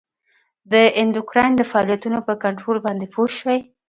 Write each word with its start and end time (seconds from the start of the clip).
د 0.71 0.73
اندوکراین 1.01 1.53
د 1.57 1.61
فعالیتونو 1.71 2.19
په 2.27 2.33
کنترول 2.43 2.77
باندې 2.85 3.05
پوه 3.13 3.29
شئ. 3.39 3.59